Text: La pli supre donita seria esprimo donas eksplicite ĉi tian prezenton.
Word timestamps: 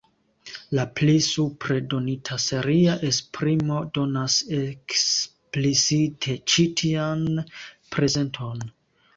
La 0.77 0.83
pli 0.99 1.17
supre 1.25 1.75
donita 1.91 2.37
seria 2.45 2.95
esprimo 3.09 3.77
donas 3.99 4.39
eksplicite 4.61 6.37
ĉi 6.55 6.67
tian 6.83 7.25
prezenton. 7.95 8.69